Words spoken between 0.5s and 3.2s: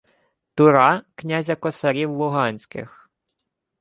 —Тура, князя косарів луганських.